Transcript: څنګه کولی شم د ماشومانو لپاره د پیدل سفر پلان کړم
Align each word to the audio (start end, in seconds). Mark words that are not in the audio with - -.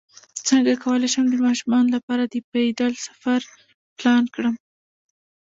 څنګه 0.47 0.71
کولی 0.83 1.07
شم 1.13 1.25
د 1.29 1.35
ماشومانو 1.45 1.93
لپاره 1.95 2.23
د 2.27 2.35
پیدل 2.53 2.91
سفر 3.07 3.41
پلان 3.97 4.23
کړم 4.35 4.55